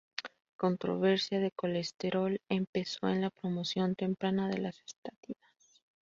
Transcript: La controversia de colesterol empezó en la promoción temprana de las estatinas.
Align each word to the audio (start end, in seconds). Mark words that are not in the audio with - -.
La 0.23 0.31
controversia 0.57 1.39
de 1.39 1.51
colesterol 1.51 2.41
empezó 2.49 3.07
en 3.07 3.21
la 3.21 3.29
promoción 3.29 3.93
temprana 3.93 4.49
de 4.49 4.57
las 4.57 4.79
estatinas. 4.83 5.79